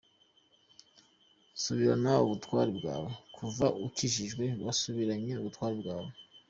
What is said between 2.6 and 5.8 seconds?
bwawe: kuva ukijijwe, wasubiranye ubutware